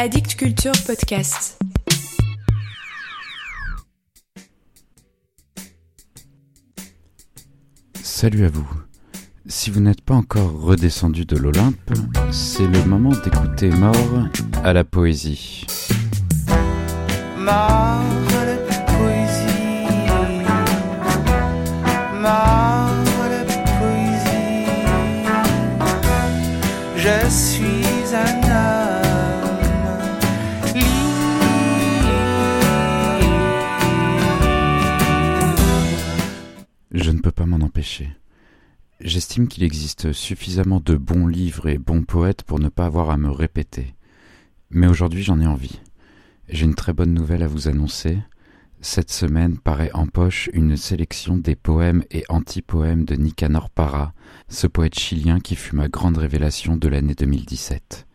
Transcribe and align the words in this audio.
Addict 0.00 0.36
Culture 0.36 0.70
Podcast. 0.86 1.58
Salut 8.00 8.44
à 8.44 8.48
vous. 8.48 8.68
Si 9.46 9.70
vous 9.70 9.80
n'êtes 9.80 10.02
pas 10.02 10.14
encore 10.14 10.60
redescendu 10.60 11.24
de 11.24 11.36
l'Olympe, 11.36 11.74
c'est 12.30 12.68
le 12.68 12.84
moment 12.84 13.10
d'écouter 13.10 13.70
Mort 13.70 14.28
à 14.62 14.72
la 14.72 14.84
poésie. 14.84 15.66
Mort 17.36 18.27
Je 37.08 37.14
ne 37.14 37.20
peux 37.20 37.32
pas 37.32 37.46
m'en 37.46 37.64
empêcher. 37.64 38.10
J'estime 39.00 39.48
qu'il 39.48 39.62
existe 39.62 40.12
suffisamment 40.12 40.78
de 40.78 40.94
bons 40.94 41.26
livres 41.26 41.66
et 41.66 41.78
bons 41.78 42.02
poètes 42.02 42.42
pour 42.42 42.60
ne 42.60 42.68
pas 42.68 42.84
avoir 42.84 43.08
à 43.08 43.16
me 43.16 43.30
répéter. 43.30 43.94
Mais 44.68 44.88
aujourd'hui 44.88 45.22
j'en 45.22 45.40
ai 45.40 45.46
envie. 45.46 45.80
J'ai 46.50 46.66
une 46.66 46.74
très 46.74 46.92
bonne 46.92 47.14
nouvelle 47.14 47.42
à 47.42 47.46
vous 47.46 47.66
annoncer. 47.66 48.18
Cette 48.82 49.10
semaine 49.10 49.56
paraît 49.56 49.90
en 49.94 50.06
poche 50.06 50.50
une 50.52 50.76
sélection 50.76 51.38
des 51.38 51.56
poèmes 51.56 52.04
et 52.10 52.24
anti-poèmes 52.28 53.06
de 53.06 53.14
Nicanor 53.14 53.70
Parra, 53.70 54.12
ce 54.50 54.66
poète 54.66 54.98
chilien 54.98 55.40
qui 55.40 55.56
fut 55.56 55.76
ma 55.76 55.88
grande 55.88 56.18
révélation 56.18 56.76
de 56.76 56.88
l'année 56.88 57.14
2017. 57.14 58.06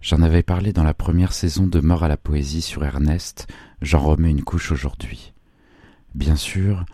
J'en 0.00 0.22
avais 0.22 0.42
parlé 0.42 0.72
dans 0.72 0.82
la 0.82 0.92
première 0.92 1.34
saison 1.34 1.68
de 1.68 1.78
Mort 1.78 2.02
à 2.02 2.08
la 2.08 2.16
poésie 2.16 2.62
sur 2.62 2.84
Ernest, 2.84 3.46
j'en 3.80 4.00
remets 4.00 4.32
une 4.32 4.42
couche 4.42 4.72
aujourd'hui. 4.72 5.34
Bien 6.16 6.34
sûr, 6.36 6.84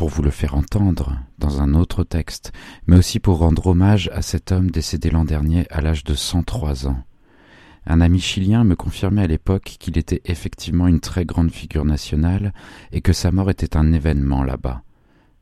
pour 0.00 0.08
vous 0.08 0.22
le 0.22 0.30
faire 0.30 0.54
entendre 0.54 1.14
dans 1.36 1.60
un 1.60 1.74
autre 1.74 2.04
texte, 2.04 2.52
mais 2.86 2.96
aussi 2.96 3.20
pour 3.20 3.36
rendre 3.36 3.66
hommage 3.66 4.08
à 4.14 4.22
cet 4.22 4.50
homme 4.50 4.70
décédé 4.70 5.10
l'an 5.10 5.26
dernier 5.26 5.66
à 5.68 5.82
l'âge 5.82 6.04
de 6.04 6.14
103 6.14 6.88
ans. 6.88 7.04
Un 7.84 8.00
ami 8.00 8.18
chilien 8.18 8.64
me 8.64 8.76
confirmait 8.76 9.24
à 9.24 9.26
l'époque 9.26 9.76
qu'il 9.78 9.98
était 9.98 10.22
effectivement 10.24 10.88
une 10.88 11.00
très 11.00 11.26
grande 11.26 11.50
figure 11.50 11.84
nationale 11.84 12.54
et 12.92 13.02
que 13.02 13.12
sa 13.12 13.30
mort 13.30 13.50
était 13.50 13.76
un 13.76 13.92
événement 13.92 14.42
là-bas. 14.42 14.80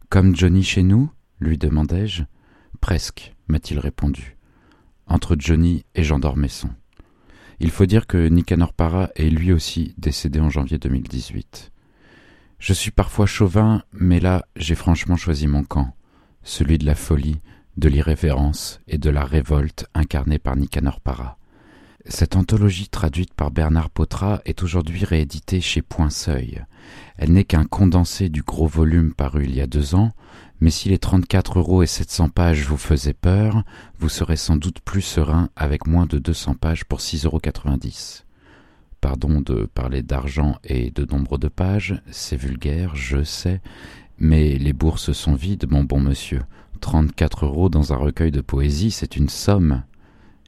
Comme 0.09 0.35
Johnny 0.35 0.65
chez 0.65 0.83
nous 0.83 1.09
lui 1.39 1.57
demandai-je. 1.57 2.25
Presque, 2.81 3.37
m'a-t-il 3.47 3.79
répondu. 3.79 4.37
Entre 5.07 5.37
Johnny 5.39 5.85
et 5.95 6.03
Jean 6.03 6.19
d'Ormesson. 6.19 6.71
Il 7.61 7.71
faut 7.71 7.87
dire 7.87 8.09
que 8.09 8.27
Nicanor 8.29 8.73
Parra 8.73 9.11
est 9.15 9.31
lui 9.31 9.53
aussi 9.53 9.95
décédé 9.99 10.41
en 10.41 10.51
janvier 10.51 10.79
2018. 10.79 11.71
Je 12.59 12.73
suis 12.73 12.91
parfois 12.91 13.27
chauvin, 13.27 13.83
mais 13.93 14.19
là 14.19 14.45
j'ai 14.57 14.75
franchement 14.75 15.17
choisi 15.17 15.47
mon 15.47 15.63
camp, 15.63 15.95
celui 16.43 16.77
de 16.77 16.87
la 16.87 16.97
folie, 16.97 17.39
de 17.77 17.89
l'irrévérence 17.89 18.81
et 18.89 18.99
de 18.99 19.11
la 19.11 19.25
révolte 19.25 19.87
incarnée 19.95 20.41
par 20.41 20.57
Nicanor 20.57 21.01
Parra. 21.01 21.39
Cette 22.05 22.35
anthologie 22.37 22.89
traduite 22.89 23.33
par 23.35 23.53
Bernard 23.53 23.91
Potra 23.91 24.41
est 24.45 24.63
aujourd'hui 24.63 25.05
rééditée 25.05 25.61
chez 25.61 25.83
Point 25.83 26.11
Seuil. 26.11 26.65
Elle 27.17 27.33
n'est 27.33 27.45
qu'un 27.45 27.65
condensé 27.65 28.29
du 28.29 28.43
gros 28.43 28.67
volume 28.67 29.15
paru 29.15 29.45
il 29.45 29.55
y 29.55 29.61
a 29.61 29.67
deux 29.67 29.95
ans, 29.95 30.13
mais 30.61 30.71
si 30.71 30.89
les 30.89 30.99
34 30.99 31.61
euros 31.61 31.83
et 31.85 31.87
700 31.87 32.31
pages 32.31 32.67
vous 32.67 32.77
faisaient 32.77 33.15
peur, 33.15 33.63
vous 34.01 34.09
serez 34.09 34.37
sans 34.37 34.57
doute 34.57 34.81
plus 34.81 35.03
serein 35.03 35.51
avec 35.55 35.87
moins 35.87 36.07
de 36.07 36.19
200 36.19 36.55
pages 36.55 36.85
pour 36.87 36.99
6,90 36.99 37.27
euros. 37.27 38.28
Pardon 39.01 39.41
de 39.41 39.65
parler 39.67 40.03
d'argent 40.03 40.59
et 40.65 40.91
de 40.91 41.05
nombre 41.05 41.39
de 41.39 41.49
pages, 41.49 42.03
c'est 42.11 42.37
vulgaire, 42.37 42.97
je 42.97 43.23
sais, 43.23 43.61
mais 44.19 44.59
les 44.59 44.73
bourses 44.73 45.13
sont 45.13 45.35
vides, 45.35 45.71
mon 45.71 45.85
bon 45.85 46.01
monsieur. 46.01 46.43
34 46.81 47.47
euros 47.47 47.69
dans 47.69 47.93
un 47.93 47.97
recueil 47.97 48.31
de 48.33 48.41
poésie, 48.41 48.91
c'est 48.91 49.17
une 49.17 49.29
somme. 49.29 49.83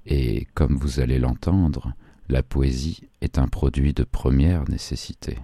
Et 0.06 0.46
comme 0.54 0.76
vous 0.76 0.98
allez 0.98 1.18
l'entendre, 1.18 1.94
la 2.28 2.42
poésie 2.42 3.08
est 3.20 3.38
un 3.38 3.46
produit 3.46 3.92
de 3.92 4.04
première 4.04 4.68
nécessité. 4.68 5.38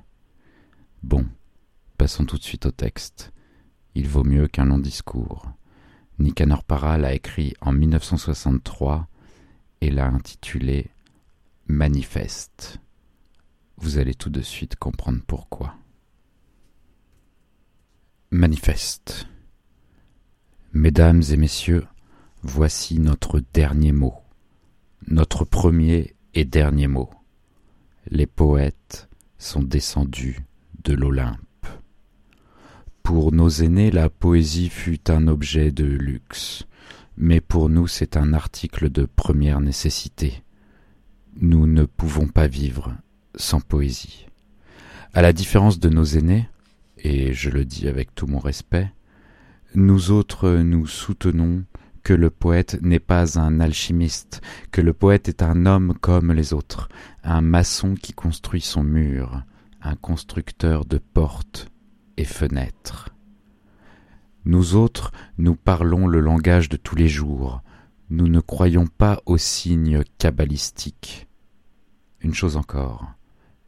Bon, 1.03 1.27
passons 1.99 2.25
tout 2.25 2.39
de 2.39 2.43
suite 2.43 2.67
au 2.67 2.71
texte. 2.71 3.33
Il 3.95 4.09
vaut 4.09 4.25
mieux 4.25 4.49
qu'un 4.49 4.67
long 4.67 4.79
discours. 4.79 5.47
Nicanor 6.19 6.65
Parra 6.65 6.99
l'a 6.99 7.15
écrit 7.15 7.55
en 7.61 7.73
1963 7.73 9.07
et 9.81 9.91
l'a 9.91 10.07
intitulé 10.09 10.89
Manifeste. 11.69 12.81
Vous 13.79 13.99
allez 13.99 14.15
tout 14.15 14.31
de 14.31 14.41
suite 14.41 14.77
comprendre 14.77 15.21
pourquoi. 15.27 15.75
Manifeste. 18.31 19.29
Mesdames 20.73 21.23
et 21.31 21.37
messieurs, 21.37 21.87
voici 22.43 22.99
notre 22.99 23.41
dernier 23.53 23.93
mot, 23.93 24.15
notre 25.07 25.45
premier 25.45 26.15
et 26.35 26.45
dernier 26.45 26.87
mot. 26.87 27.11
Les 28.11 28.27
poètes 28.27 29.09
sont 29.39 29.63
descendus 29.63 30.41
de 30.85 30.95
l'Olympe. 30.95 31.39
Pour 33.03 33.33
nos 33.33 33.49
aînés, 33.49 33.91
la 33.91 34.11
poésie 34.11 34.69
fut 34.69 35.11
un 35.11 35.29
objet 35.29 35.71
de 35.71 35.85
luxe, 35.85 36.67
mais 37.17 37.41
pour 37.41 37.69
nous 37.69 37.87
c'est 37.87 38.17
un 38.17 38.33
article 38.33 38.91
de 38.91 39.05
première 39.05 39.61
nécessité. 39.61 40.43
Nous 41.41 41.67
ne 41.67 41.85
pouvons 41.85 42.27
pas 42.27 42.49
vivre 42.49 42.95
sans 43.37 43.61
poésie. 43.61 44.27
À 45.13 45.23
la 45.23 45.33
différence 45.33 45.79
de 45.79 45.89
nos 45.89 46.05
aînés, 46.05 46.49
et 46.99 47.33
je 47.33 47.51
le 47.51 47.65
dis 47.65 47.89
avec 47.89 48.15
tout 48.15 48.27
mon 48.27 48.39
respect, 48.39 48.93
nous 49.75 50.11
autres 50.11 50.51
nous 50.51 50.87
soutenons 50.87 51.65
que 52.03 52.15
le 52.15 52.31
poète 52.31 52.79
n'est 52.83 53.01
pas 53.01 53.39
un 53.39 53.59
alchimiste, 53.61 54.41
que 54.71 54.81
le 54.81 54.93
poète 54.93 55.29
est 55.29 55.43
un 55.43 55.67
homme 55.67 55.95
comme 56.01 56.33
les 56.33 56.53
autres, 56.53 56.89
un 57.25 57.41
maçon 57.41 57.95
qui 57.95 58.13
construit 58.13 58.61
son 58.61 58.85
mur, 58.85 59.43
un 59.83 59.97
constructeur 59.97 60.85
de 60.85 60.99
portes 60.99 61.69
et 62.17 62.25
fenêtres. 62.25 63.11
Nous 64.45 64.77
autres, 64.77 65.11
nous 65.39 65.57
parlons 65.57 66.07
le 66.07 66.21
langage 66.21 66.69
de 66.69 66.77
tous 66.77 66.95
les 66.95 67.09
jours, 67.09 67.63
nous 68.09 68.29
ne 68.29 68.41
croyons 68.41 68.87
pas 68.87 69.21
aux 69.27 69.39
signes 69.39 70.05
cabalistiques. 70.19 71.27
Une 72.21 72.35
chose 72.35 72.57
encore, 72.57 73.16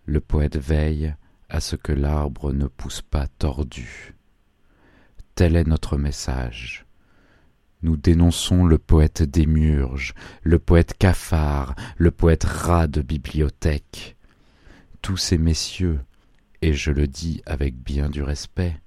le 0.08 0.20
poète 0.20 0.56
veille 0.56 1.14
à 1.50 1.60
ce 1.60 1.76
que 1.76 1.92
l'arbre 1.92 2.54
ne 2.54 2.66
pousse 2.66 3.02
pas 3.02 3.26
tordu. 3.26 4.14
Tel 5.34 5.54
est 5.54 5.68
notre 5.68 5.98
message. 5.98 6.86
Nous 7.82 7.98
dénonçons 7.98 8.64
le 8.64 8.78
poète 8.78 9.22
démurge, 9.22 10.14
le 10.42 10.58
poète 10.58 10.94
cafard, 10.98 11.74
le 11.98 12.10
poète 12.10 12.44
rat 12.44 12.86
de 12.86 13.02
bibliothèque. 13.02 14.16
Tous 15.02 15.18
ces 15.18 15.36
messieurs, 15.36 16.00
et 16.62 16.72
je 16.72 16.90
le 16.90 17.06
dis 17.06 17.42
avec 17.44 17.76
bien 17.76 18.08
du 18.08 18.22
respect, 18.22 18.80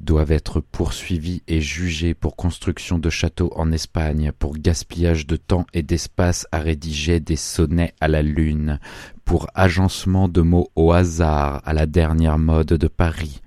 doivent 0.00 0.32
être 0.32 0.60
poursuivis 0.60 1.42
et 1.48 1.60
jugés 1.60 2.14
pour 2.14 2.36
construction 2.36 2.98
de 2.98 3.10
châteaux 3.10 3.52
en 3.56 3.72
Espagne, 3.72 4.32
pour 4.38 4.56
gaspillage 4.56 5.26
de 5.26 5.36
temps 5.36 5.66
et 5.72 5.82
d'espace 5.82 6.46
à 6.52 6.58
rédiger 6.58 7.20
des 7.20 7.36
sonnets 7.36 7.94
à 8.00 8.08
la 8.08 8.22
lune, 8.22 8.80
pour 9.24 9.46
agencement 9.54 10.28
de 10.28 10.40
mots 10.40 10.70
au 10.76 10.92
hasard 10.92 11.62
à 11.64 11.72
la 11.72 11.86
dernière 11.86 12.38
mode 12.38 12.68
de 12.68 12.88
Paris. 12.88 13.40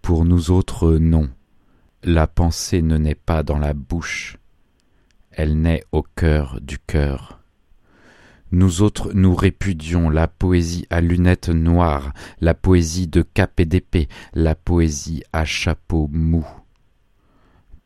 Pour 0.00 0.24
nous 0.24 0.50
autres, 0.50 0.92
non. 0.98 1.28
La 2.02 2.26
pensée 2.26 2.82
ne 2.82 2.96
naît 2.98 3.14
pas 3.14 3.42
dans 3.42 3.58
la 3.58 3.74
bouche, 3.74 4.38
elle 5.30 5.60
naît 5.60 5.84
au 5.92 6.02
cœur 6.02 6.60
du 6.60 6.78
cœur. 6.78 7.41
Nous 8.52 8.82
autres, 8.82 9.12
nous 9.14 9.34
répudions 9.34 10.10
la 10.10 10.28
poésie 10.28 10.86
à 10.90 11.00
lunettes 11.00 11.48
noires, 11.48 12.12
la 12.38 12.52
poésie 12.52 13.08
de 13.08 13.22
cap 13.22 13.58
et 13.58 13.64
d'épée, 13.64 14.08
la 14.34 14.54
poésie 14.54 15.22
à 15.32 15.46
chapeau 15.46 16.06
mou. 16.12 16.46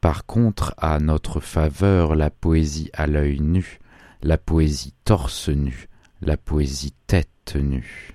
Par 0.01 0.27
contre, 0.27 0.75
à 0.77 0.99
notre 0.99 1.39
faveur, 1.39 2.17
la 2.17 2.31
poésie 2.31 2.91
à 2.95 3.07
l'œil 3.07 3.41
nu, 3.41 3.79
la 4.23 4.39
poésie 4.39 4.93
torse 5.05 5.51
nu, 5.51 5.89
la 6.21 6.37
poésie 6.37 6.95
tête 7.07 7.55
nue. 7.55 8.11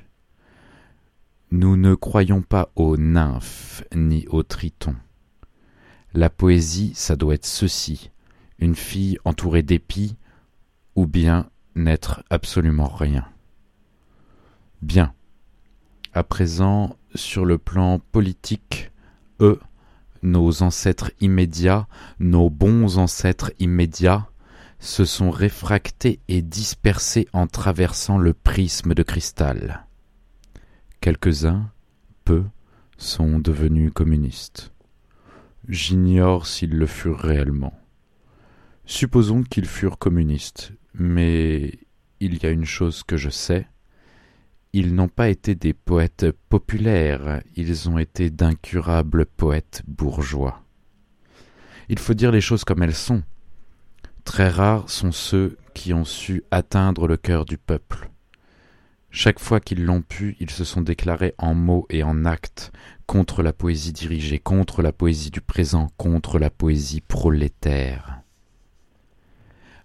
Nous 1.52 1.78
ne 1.78 1.96
croyons 1.96 2.42
pas 2.42 2.70
aux 2.76 2.98
nymphes 2.98 3.86
ni 3.96 4.28
aux 4.28 4.44
tritons. 4.44 4.98
La 6.14 6.30
poésie, 6.30 6.92
ça 6.96 7.16
doit 7.16 7.36
être 7.36 7.46
ceci, 7.46 8.12
une 8.60 8.76
fille 8.76 9.18
entourée 9.24 9.64
d'épis, 9.64 10.18
ou 10.96 11.08
bien 11.08 11.50
n'être 11.76 12.24
absolument 12.30 12.88
rien. 12.88 13.26
Bien. 14.82 15.14
À 16.14 16.24
présent, 16.24 16.98
sur 17.16 17.46
le 17.46 17.58
plan 17.58 18.00
politique, 18.00 18.92
eux, 19.40 19.60
nos 20.24 20.62
ancêtres 20.62 21.12
immédiats, 21.20 21.88
nos 22.20 22.50
bons 22.50 22.98
ancêtres 22.98 23.52
immédiats, 23.60 24.28
se 24.80 25.06
sont 25.06 25.30
réfractés 25.30 26.20
et 26.28 26.42
dispersés 26.42 27.28
en 27.34 27.48
traversant 27.48 28.18
le 28.18 28.34
prisme 28.34 28.94
de 28.94 29.04
cristal. 29.04 29.86
Quelques-uns, 31.00 31.70
peu, 32.26 32.44
sont 32.98 33.40
devenus 33.40 33.92
communistes. 33.94 34.72
J'ignore 35.68 36.48
s'ils 36.48 36.76
le 36.76 36.88
furent 36.88 37.20
réellement. 37.20 37.74
Supposons 38.86 39.44
qu'ils 39.44 39.68
furent 39.68 40.00
communistes, 40.00 40.74
mais 40.94 41.80
il 42.20 42.42
y 42.42 42.46
a 42.46 42.50
une 42.50 42.66
chose 42.66 43.04
que 43.04 43.18
je 43.18 43.30
sais. 43.30 43.68
Ils 44.74 44.96
n'ont 44.96 45.10
pas 45.10 45.30
été 45.30 45.56
des 45.56 45.74
poètes 45.74 46.32
populaires, 46.50 47.42
ils 47.56 47.90
ont 47.90 47.98
été 47.98 48.30
d'incurables 48.30 49.26
poètes 49.26 49.84
bourgeois. 49.88 50.64
Il 51.90 52.00
faut 52.00 52.14
dire 52.14 52.32
les 52.32 52.42
choses 52.42 52.64
comme 52.64 52.84
elles 52.84 52.96
sont. 52.96 53.24
Très 54.24 54.50
rares 54.50 54.90
sont 54.90 55.12
ceux 55.12 55.58
qui 55.74 55.94
ont 55.94 56.06
su 56.06 56.44
atteindre 56.52 57.08
le 57.08 57.18
cœur 57.18 57.44
du 57.44 57.58
peuple. 57.58 58.10
Chaque 59.10 59.40
fois 59.40 59.60
qu'ils 59.60 59.84
l'ont 59.84 60.02
pu, 60.02 60.38
ils 60.40 60.50
se 60.50 60.64
sont 60.64 60.80
déclarés 60.80 61.36
en 61.38 61.54
mots 61.54 61.86
et 61.90 62.02
en 62.02 62.24
actes 62.24 62.72
contre 63.08 63.44
la 63.44 63.52
poésie 63.52 63.92
dirigée, 63.92 64.40
contre 64.40 64.82
la 64.82 64.94
poésie 64.94 65.32
du 65.32 65.42
présent, 65.42 65.90
contre 65.98 66.40
la 66.40 66.50
poésie 66.50 67.02
prolétaire. 67.02 68.21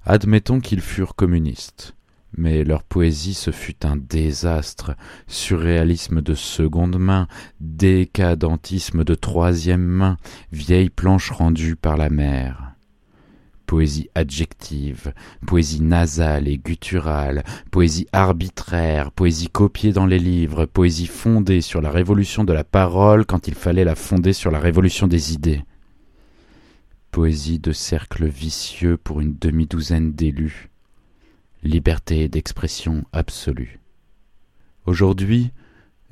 Admettons 0.08 0.61
qu'ils 0.61 0.82
furent 0.82 1.17
communistes, 1.17 1.97
mais 2.38 2.62
leur 2.62 2.85
poésie 2.85 3.35
ce 3.35 3.50
fut 3.50 3.85
un 3.85 3.97
désastre, 3.97 4.94
surréalisme 5.26 6.23
de 6.23 6.35
seconde 6.35 6.97
main, 6.97 7.26
décadentisme 7.61 9.03
de 9.03 9.17
troisième 9.17 9.85
main, 9.85 10.17
vieille 10.53 10.91
planche 10.91 11.32
rendue 11.32 11.75
par 11.75 11.97
la 11.97 12.08
mer 12.08 12.76
poésie 13.67 14.08
adjective, 14.14 15.12
poésie 15.44 15.82
nasale 15.82 16.47
et 16.47 16.56
gutturale, 16.56 17.43
poésie 17.73 18.06
arbitraire, 18.12 19.11
poésie 19.11 19.49
copiée 19.49 19.93
dans 19.93 20.06
les 20.06 20.20
livres, 20.20 20.67
poésie 20.67 21.09
fondée 21.09 21.61
sur 21.61 21.81
la 21.81 21.91
révolution 21.91 22.44
de 22.44 22.52
la 22.52 22.62
parole 22.62 23.26
quand 23.26 23.49
il 23.49 23.55
fallait 23.55 23.82
la 23.82 23.97
fonder 23.97 24.32
sur 24.32 24.52
la 24.52 24.61
révolution 24.61 25.09
des 25.09 25.35
idées. 25.35 25.64
Poésie 27.17 27.59
de 27.59 27.73
cercle 27.73 28.27
vicieux 28.27 28.99
pour 28.99 29.23
une 29.23 29.39
demi-douzaine 29.39 30.13
d'élus. 30.13 30.69
Liberté 31.63 32.29
d'expression 32.29 33.07
absolue. 33.11 33.81
Aujourd'hui, 34.85 35.51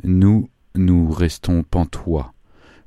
nous, 0.02 0.48
nous 0.74 1.10
restons 1.10 1.62
pantois. 1.62 2.32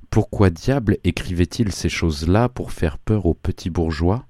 Pourquoi 0.10 0.50
diable 0.50 0.98
écrivait-il 1.04 1.72
ces 1.72 1.90
choses-là 1.90 2.50
pour 2.50 2.72
faire 2.72 2.98
peur 2.98 3.28
aux 3.28 3.36
petits 3.36 3.70
bourgeois? 3.70 4.26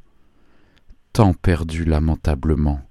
Temps 1.13 1.33
perdu 1.33 1.85
lamentablement. 1.85 2.81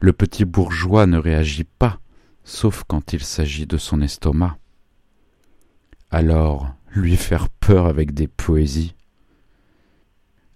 Le 0.00 0.14
petit 0.14 0.46
bourgeois 0.46 1.04
ne 1.04 1.18
réagit 1.18 1.64
pas, 1.64 2.00
sauf 2.44 2.84
quand 2.88 3.12
il 3.12 3.22
s'agit 3.22 3.66
de 3.66 3.76
son 3.76 4.00
estomac. 4.00 4.56
Alors, 6.10 6.70
lui 6.94 7.18
faire 7.18 7.50
peur 7.50 7.84
avec 7.84 8.14
des 8.14 8.28
poésies? 8.28 8.94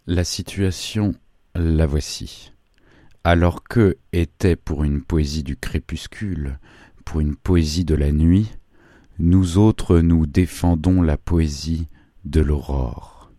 La 0.09 0.25
situation, 0.25 1.15
la 1.55 1.87
voici. 1.87 2.53
Alors 3.23 3.63
que 3.63 3.99
était 4.13 4.57
pour 4.57 4.83
une 4.83 5.01
poésie 5.01 5.45
du 5.45 5.57
crépuscule, 5.57 6.59
pour 7.05 7.21
une 7.21 7.37
poésie 7.37 7.85
de 7.85 7.95
la 7.95 8.11
nuit, 8.11 8.51
nous 9.21 9.59
autres 9.59 10.01
nous 10.01 10.27
défendons 10.27 11.03
la 11.03 11.17
poésie 11.17 11.87
de 12.25 12.41
l'aurore. 12.41 13.31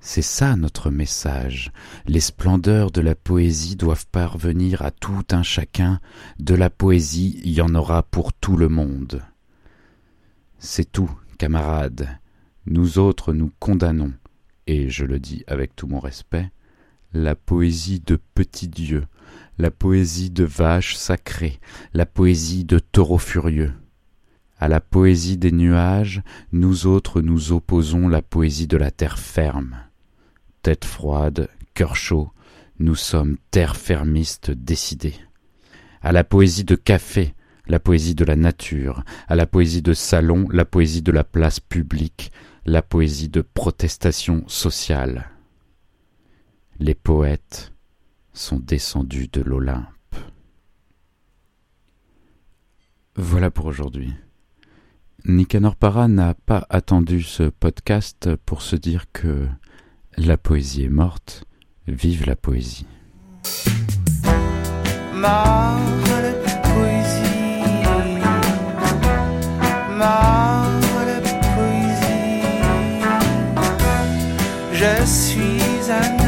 C'est 0.00 0.22
ça 0.22 0.56
notre 0.56 0.90
message. 0.90 1.70
Les 2.06 2.18
splendeurs 2.18 2.90
de 2.90 3.00
la 3.00 3.14
poésie 3.14 3.76
doivent 3.76 4.08
parvenir 4.08 4.82
à 4.82 4.90
tout 4.90 5.24
un 5.30 5.44
chacun. 5.44 6.00
De 6.40 6.56
la 6.56 6.68
poésie, 6.68 7.40
il 7.44 7.52
y 7.52 7.60
en 7.60 7.76
aura 7.76 8.02
pour 8.02 8.32
tout 8.32 8.56
le 8.56 8.68
monde. 8.68 9.22
C'est 10.58 10.90
tout, 10.90 11.12
camarades. 11.38 12.08
Nous 12.66 12.98
autres 12.98 13.32
nous 13.32 13.52
condamnons, 13.60 14.12
et 14.66 14.90
je 14.90 15.04
le 15.04 15.18
dis 15.18 15.44
avec 15.46 15.76
tout 15.76 15.86
mon 15.86 16.00
respect, 16.00 16.50
la 17.12 17.34
poésie 17.34 18.00
de 18.00 18.18
petits 18.34 18.68
dieux, 18.68 19.04
la 19.58 19.70
poésie 19.70 20.30
de 20.30 20.44
vaches 20.44 20.96
sacrées, 20.96 21.60
la 21.94 22.06
poésie 22.06 22.64
de 22.64 22.78
taureaux 22.78 23.18
furieux. 23.18 23.72
À 24.58 24.68
la 24.68 24.80
poésie 24.80 25.36
des 25.36 25.52
nuages, 25.52 26.22
nous 26.52 26.86
autres 26.86 27.20
nous 27.20 27.52
opposons 27.52 28.08
la 28.08 28.22
poésie 28.22 28.66
de 28.66 28.76
la 28.76 28.90
terre 28.90 29.18
ferme 29.18 29.76
tête 30.62 30.84
froide, 30.84 31.48
cœur 31.74 31.96
chaud, 31.96 32.30
nous 32.78 32.94
sommes 32.94 33.36
terre 33.50 33.76
fermiste 33.76 34.50
décidés. 34.52 35.14
À 36.00 36.12
la 36.12 36.24
poésie 36.24 36.64
de 36.64 36.76
café, 36.76 37.34
la 37.66 37.80
poésie 37.80 38.14
de 38.14 38.24
la 38.24 38.36
nature, 38.36 39.02
à 39.28 39.34
la 39.34 39.46
poésie 39.46 39.82
de 39.82 39.92
salon, 39.92 40.46
la 40.50 40.64
poésie 40.64 41.02
de 41.02 41.12
la 41.12 41.24
place 41.24 41.58
publique, 41.60 42.32
la 42.64 42.82
poésie 42.82 43.28
de 43.28 43.40
protestation 43.40 44.44
sociale. 44.46 45.30
Les 46.78 46.94
poètes 46.94 47.72
sont 48.32 48.58
descendus 48.58 49.28
de 49.28 49.42
l'Olympe. 49.42 49.86
Voilà 53.16 53.50
pour 53.50 53.66
aujourd'hui. 53.66 54.12
Nicanor 55.24 55.76
Para 55.76 56.08
n'a 56.08 56.34
pas 56.34 56.66
attendu 56.70 57.22
ce 57.22 57.44
podcast 57.44 58.34
pour 58.46 58.62
se 58.62 58.74
dire 58.74 59.04
que 59.12 59.46
la 60.16 60.36
poésie 60.36 60.84
est 60.84 60.88
morte, 60.88 61.44
vive 61.86 62.26
la 62.26 62.36
poésie. 62.36 62.86
Poésie. 75.02 75.02
Je 75.02 75.06
suis 75.06 75.90
un 75.90 76.12
homme. 76.16 76.21